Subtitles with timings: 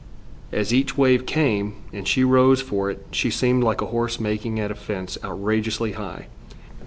[0.51, 4.59] As each wave came, and she rose for it, she seemed like a horse making
[4.59, 6.25] at a fence outrageously high.